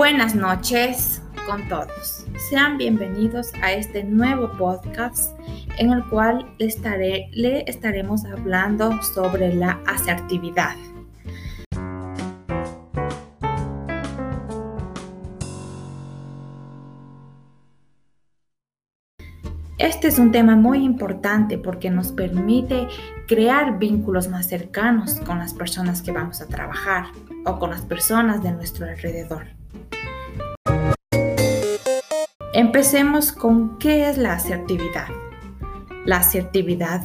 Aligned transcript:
Buenas 0.00 0.34
noches 0.34 1.20
con 1.44 1.68
todos. 1.68 2.24
Sean 2.48 2.78
bienvenidos 2.78 3.52
a 3.62 3.74
este 3.74 4.02
nuevo 4.02 4.50
podcast 4.56 5.38
en 5.76 5.92
el 5.92 6.02
cual 6.06 6.54
le, 6.58 6.68
estaré, 6.68 7.28
le 7.32 7.68
estaremos 7.68 8.24
hablando 8.24 9.02
sobre 9.02 9.54
la 9.54 9.78
asertividad. 9.86 10.74
Este 19.76 20.08
es 20.08 20.18
un 20.18 20.32
tema 20.32 20.56
muy 20.56 20.82
importante 20.82 21.58
porque 21.58 21.90
nos 21.90 22.10
permite 22.12 22.88
crear 23.28 23.78
vínculos 23.78 24.28
más 24.28 24.48
cercanos 24.48 25.20
con 25.26 25.40
las 25.40 25.52
personas 25.52 26.00
que 26.00 26.10
vamos 26.10 26.40
a 26.40 26.46
trabajar 26.46 27.04
o 27.44 27.58
con 27.58 27.68
las 27.68 27.82
personas 27.82 28.42
de 28.42 28.52
nuestro 28.52 28.86
alrededor. 28.86 29.59
Empecemos 32.60 33.32
con 33.32 33.78
qué 33.78 34.10
es 34.10 34.18
la 34.18 34.34
asertividad. 34.34 35.08
La 36.04 36.18
asertividad 36.18 37.00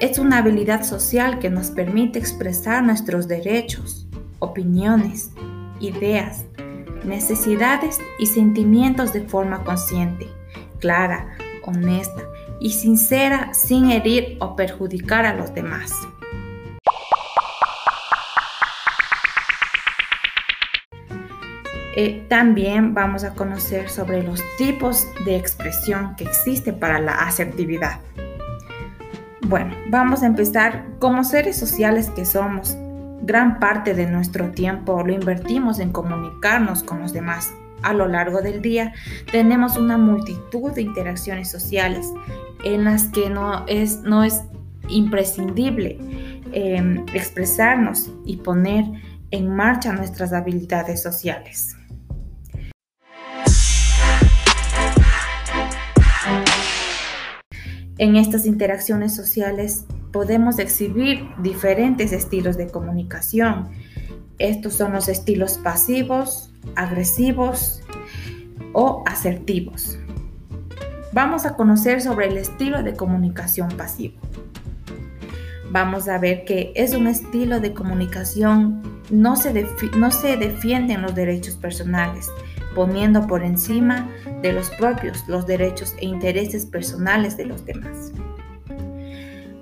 es 0.00 0.18
una 0.18 0.38
habilidad 0.38 0.82
social 0.82 1.38
que 1.38 1.48
nos 1.48 1.70
permite 1.70 2.18
expresar 2.18 2.82
nuestros 2.82 3.28
derechos, 3.28 4.08
opiniones, 4.40 5.30
ideas, 5.78 6.44
necesidades 7.04 8.00
y 8.18 8.26
sentimientos 8.26 9.12
de 9.12 9.20
forma 9.20 9.62
consciente, 9.62 10.26
clara, 10.80 11.36
honesta 11.62 12.24
y 12.58 12.70
sincera 12.72 13.54
sin 13.54 13.92
herir 13.92 14.38
o 14.40 14.56
perjudicar 14.56 15.24
a 15.24 15.36
los 15.36 15.54
demás. 15.54 15.92
Eh, 21.96 22.24
también 22.28 22.94
vamos 22.94 23.24
a 23.24 23.34
conocer 23.34 23.90
sobre 23.90 24.22
los 24.22 24.40
tipos 24.58 25.06
de 25.24 25.36
expresión 25.36 26.14
que 26.16 26.24
existe 26.24 26.72
para 26.72 27.00
la 27.00 27.12
asertividad. 27.12 28.00
Bueno, 29.42 29.74
vamos 29.88 30.22
a 30.22 30.26
empezar. 30.26 30.84
Como 30.98 31.24
seres 31.24 31.58
sociales 31.58 32.10
que 32.10 32.24
somos, 32.24 32.76
gran 33.22 33.58
parte 33.58 33.94
de 33.94 34.06
nuestro 34.06 34.50
tiempo 34.50 35.02
lo 35.04 35.12
invertimos 35.12 35.80
en 35.80 35.90
comunicarnos 35.90 36.82
con 36.82 37.00
los 37.00 37.12
demás 37.12 37.50
a 37.82 37.92
lo 37.92 38.08
largo 38.08 38.42
del 38.42 38.62
día 38.62 38.92
tenemos 39.30 39.76
una 39.76 39.98
multitud 39.98 40.72
de 40.72 40.82
interacciones 40.82 41.50
sociales 41.50 42.06
en 42.64 42.84
las 42.84 43.04
que 43.06 43.30
no 43.30 43.64
es, 43.66 44.00
imprescindible 44.88 45.98
em, 46.52 47.06
expresarnos 47.14 48.10
y 48.24 48.38
poner 48.38 48.84
en 49.30 49.54
marcha 49.54 49.92
nuestras 49.92 50.32
habilidades 50.32 51.00
sociales. 51.00 51.76
En 58.00 58.16
estas 58.16 58.46
interacciones 58.46 59.14
sociales 59.14 59.84
podemos 60.10 60.58
exhibir 60.58 61.28
diferentes 61.42 62.12
estilos 62.12 62.56
de 62.56 62.66
comunicación. 62.66 63.68
Estos 64.38 64.72
son 64.72 64.94
los 64.94 65.06
estilos 65.10 65.58
pasivos, 65.58 66.50
agresivos 66.76 67.82
o 68.72 69.04
asertivos. 69.06 69.98
Vamos 71.12 71.44
a 71.44 71.56
conocer 71.56 72.00
sobre 72.00 72.28
el 72.28 72.38
estilo 72.38 72.82
de 72.82 72.94
comunicación 72.94 73.68
pasivo. 73.76 74.14
Vamos 75.70 76.08
a 76.08 76.16
ver 76.16 76.46
que 76.46 76.72
es 76.76 76.94
un 76.94 77.06
estilo 77.06 77.60
de 77.60 77.74
comunicación 77.74 78.80
no 79.10 79.36
se, 79.36 79.66
no 79.98 80.10
se 80.10 80.38
defienden 80.38 81.02
los 81.02 81.14
derechos 81.14 81.56
personales, 81.56 82.28
poniendo 82.74 83.26
por 83.26 83.42
encima 83.42 84.08
de 84.42 84.52
los 84.52 84.70
propios 84.70 85.24
los 85.28 85.46
derechos 85.46 85.94
e 85.98 86.06
intereses 86.06 86.66
personales 86.66 87.36
de 87.36 87.46
los 87.46 87.64
demás. 87.64 88.12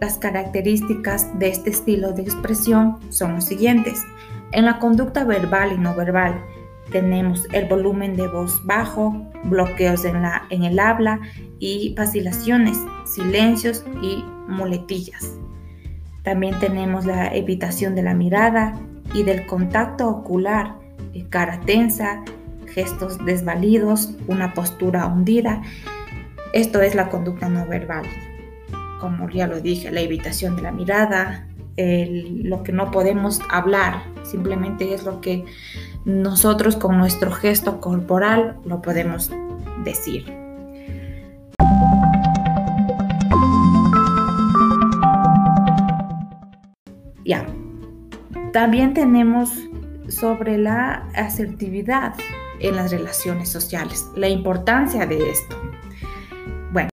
Las 0.00 0.18
características 0.18 1.38
de 1.38 1.48
este 1.48 1.70
estilo 1.70 2.12
de 2.12 2.22
expresión 2.22 2.98
son 3.10 3.34
los 3.34 3.44
siguientes. 3.44 4.04
En 4.52 4.64
la 4.64 4.78
conducta 4.78 5.24
verbal 5.24 5.72
y 5.72 5.78
no 5.78 5.94
verbal, 5.94 6.40
tenemos 6.92 7.46
el 7.52 7.66
volumen 7.66 8.16
de 8.16 8.28
voz 8.28 8.64
bajo, 8.64 9.26
bloqueos 9.44 10.04
en, 10.04 10.22
la, 10.22 10.46
en 10.50 10.62
el 10.64 10.78
habla 10.78 11.20
y 11.58 11.94
vacilaciones, 11.94 12.78
silencios 13.04 13.84
y 14.00 14.24
muletillas. 14.46 15.34
También 16.22 16.58
tenemos 16.60 17.04
la 17.04 17.34
evitación 17.34 17.94
de 17.94 18.02
la 18.02 18.14
mirada 18.14 18.78
y 19.14 19.22
del 19.22 19.46
contacto 19.46 20.08
ocular, 20.08 20.76
eh, 21.12 21.26
cara 21.28 21.60
tensa, 21.60 22.22
gestos 22.74 23.24
desvalidos, 23.24 24.14
una 24.26 24.54
postura 24.54 25.06
hundida. 25.06 25.62
Esto 26.52 26.80
es 26.80 26.94
la 26.94 27.08
conducta 27.08 27.48
no 27.48 27.66
verbal. 27.66 28.04
Como 29.00 29.28
ya 29.30 29.46
lo 29.46 29.60
dije, 29.60 29.90
la 29.90 30.00
evitación 30.00 30.56
de 30.56 30.62
la 30.62 30.72
mirada, 30.72 31.46
lo 31.76 32.62
que 32.62 32.72
no 32.72 32.90
podemos 32.90 33.40
hablar, 33.50 34.02
simplemente 34.24 34.94
es 34.94 35.04
lo 35.04 35.20
que 35.20 35.44
nosotros 36.04 36.76
con 36.76 36.98
nuestro 36.98 37.30
gesto 37.30 37.80
corporal 37.80 38.56
lo 38.64 38.82
podemos 38.82 39.30
decir. 39.84 40.24
Ya. 47.24 47.46
También 48.52 48.94
tenemos 48.94 49.50
sobre 50.08 50.56
la 50.56 51.06
asertividad 51.14 52.14
en 52.60 52.76
las 52.76 52.90
relaciones 52.90 53.48
sociales, 53.48 54.06
la 54.14 54.28
importancia 54.28 55.06
de 55.06 55.30
esto. 55.30 55.56
Bueno. 56.72 56.90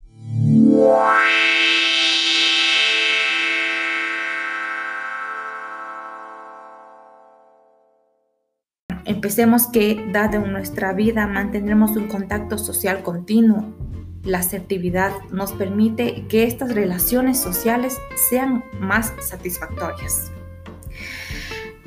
Empecemos 9.06 9.66
que, 9.66 10.02
dado 10.12 10.40
nuestra 10.40 10.92
vida, 10.92 11.26
mantenemos 11.26 11.96
un 11.96 12.08
contacto 12.08 12.58
social 12.58 13.02
continuo. 13.02 13.74
La 14.22 14.38
asertividad 14.38 15.12
nos 15.30 15.52
permite 15.52 16.26
que 16.28 16.44
estas 16.44 16.74
relaciones 16.74 17.38
sociales 17.38 17.98
sean 18.30 18.64
más 18.80 19.12
satisfactorias. 19.20 20.30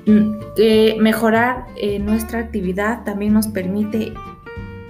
Mm, 0.07 1.01
mejorar 1.01 1.65
eh, 1.75 1.99
nuestra 1.99 2.39
actividad 2.39 3.03
también 3.03 3.33
nos 3.33 3.47
permite 3.47 4.13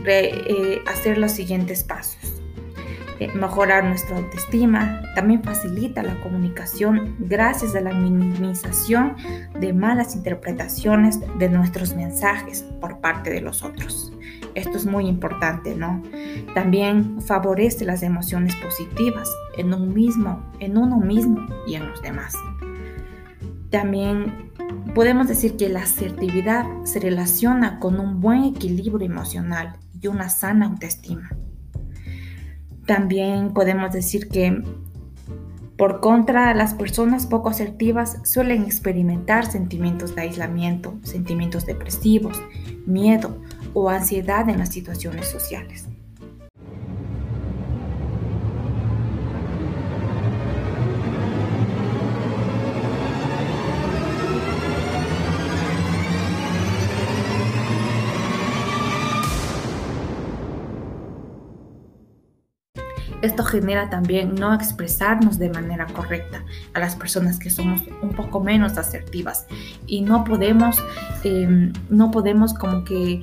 eh, 0.05 0.81
hacer 0.88 1.17
los 1.17 1.31
siguientes 1.31 1.83
pasos. 1.83 2.38
Eh, 3.19 3.31
mejorar 3.33 3.83
nuestra 3.83 4.17
autoestima, 4.17 5.01
también 5.16 5.41
facilita 5.41 6.03
la 6.03 6.22
comunicación 6.22 7.16
gracias 7.17 7.75
a 7.75 7.81
la 7.81 7.91
minimización 7.91 9.16
de 9.59 9.73
malas 9.73 10.16
interpretaciones 10.16 11.19
de 11.39 11.50
nuestros 11.50 11.95
mensajes 11.95 12.61
por 12.79 13.00
parte 13.00 13.31
de 13.31 13.41
los 13.41 13.63
otros. 13.63 14.13
Esto 14.53 14.77
es 14.77 14.85
muy 14.85 15.07
importante, 15.07 15.75
¿no? 15.75 16.03
También 16.53 17.19
favorece 17.22 17.85
las 17.85 18.03
emociones 18.03 18.56
positivas 18.56 19.29
en 19.57 19.73
un 19.73 19.95
mismo, 19.95 20.44
en 20.59 20.77
uno 20.77 20.97
mismo 20.97 21.44
y 21.66 21.73
en 21.73 21.89
los 21.89 22.01
demás. 22.03 22.35
También 23.69 24.51
podemos 24.95 25.28
decir 25.28 25.57
que 25.57 25.69
la 25.69 25.81
asertividad 25.81 26.66
se 26.83 27.00
relaciona 27.00 27.79
con 27.79 28.00
un 28.00 28.19
buen 28.19 28.44
equilibrio 28.44 29.05
emocional 29.05 29.78
y 30.00 30.07
una 30.07 30.29
sana 30.29 30.67
autoestima. 30.67 31.29
También 32.85 33.53
podemos 33.53 33.91
decir 33.91 34.29
que 34.29 34.63
por 35.77 36.00
contra, 36.00 36.56
las 36.56 36.73
personas 36.73 37.27
poco 37.27 37.50
asertivas 37.50 38.17
suelen 38.23 38.63
experimentar 38.63 39.45
sentimientos 39.45 40.15
de 40.15 40.24
aislamiento, 40.24 40.97
sentimientos 41.03 41.68
depresivos, 41.68 42.41
miedo 42.88 43.38
o 43.74 43.89
ansiedad 43.89 44.50
en 44.50 44.57
las 44.57 44.69
situaciones 44.69 45.27
sociales. 45.27 45.88
Esto 63.21 63.43
genera 63.43 63.89
también 63.89 64.35
no 64.35 64.53
expresarnos 64.53 65.39
de 65.39 65.49
manera 65.49 65.87
correcta 65.87 66.43
a 66.73 66.79
las 66.79 66.95
personas 66.95 67.39
que 67.39 67.49
somos 67.49 67.81
un 68.01 68.11
poco 68.11 68.41
menos 68.41 68.77
asertivas 68.77 69.47
y 69.87 70.01
no 70.01 70.23
podemos, 70.23 70.77
em, 71.23 71.73
no 71.89 72.11
podemos 72.11 72.53
como 72.53 72.83
que 72.83 73.21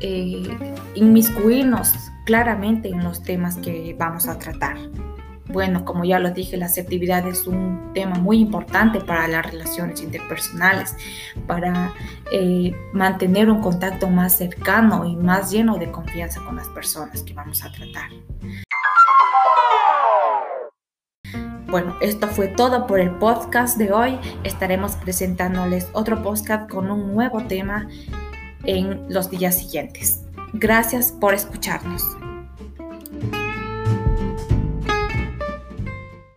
eh, 0.00 0.74
inmiscuirnos 0.94 1.92
claramente 2.24 2.88
en 2.88 3.04
los 3.04 3.22
temas 3.22 3.56
que 3.56 3.94
vamos 3.98 4.26
a 4.28 4.38
tratar. 4.38 4.76
Bueno, 5.52 5.84
como 5.84 6.04
ya 6.04 6.20
lo 6.20 6.30
dije, 6.30 6.56
la 6.56 6.66
asertividad 6.66 7.26
es 7.26 7.46
un 7.46 7.90
tema 7.92 8.14
muy 8.16 8.38
importante 8.38 9.00
para 9.00 9.26
las 9.26 9.44
relaciones 9.50 10.00
interpersonales, 10.00 10.94
para 11.46 11.92
eh, 12.30 12.72
mantener 12.92 13.50
un 13.50 13.60
contacto 13.60 14.08
más 14.08 14.36
cercano 14.36 15.04
y 15.04 15.16
más 15.16 15.50
lleno 15.50 15.76
de 15.76 15.90
confianza 15.90 16.40
con 16.44 16.56
las 16.56 16.68
personas 16.68 17.22
que 17.22 17.34
vamos 17.34 17.64
a 17.64 17.72
tratar. 17.72 18.10
Bueno, 21.70 21.94
esto 22.00 22.26
fue 22.26 22.48
todo 22.48 22.88
por 22.88 22.98
el 22.98 23.12
podcast 23.12 23.78
de 23.78 23.92
hoy. 23.92 24.18
Estaremos 24.42 24.96
presentándoles 24.96 25.88
otro 25.92 26.20
podcast 26.20 26.68
con 26.68 26.90
un 26.90 27.14
nuevo 27.14 27.44
tema 27.44 27.86
en 28.64 29.06
los 29.08 29.30
días 29.30 29.58
siguientes. 29.58 30.24
Gracias 30.52 31.12
por 31.12 31.32
escucharnos. 31.32 32.19